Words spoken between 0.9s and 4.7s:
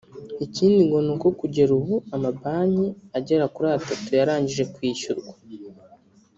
ni uko kugera ubu amabanki agera kuri atatu yarangije